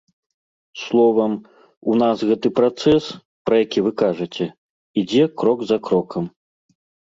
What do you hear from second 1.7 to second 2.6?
у нас гэты